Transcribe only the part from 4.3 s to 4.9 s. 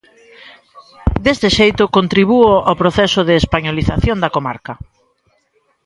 comarca.